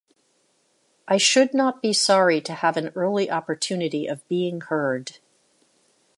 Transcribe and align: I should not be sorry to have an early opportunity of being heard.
I 1.07 1.17
should 1.17 1.53
not 1.53 1.79
be 1.83 1.93
sorry 1.93 2.41
to 2.41 2.53
have 2.53 2.75
an 2.75 2.87
early 2.95 3.29
opportunity 3.29 4.07
of 4.07 4.27
being 4.27 4.59
heard. 4.61 5.19